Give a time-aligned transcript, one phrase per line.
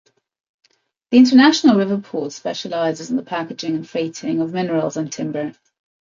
[1.11, 5.53] The international river port specializes in the packaging and freighting of minerals and timber.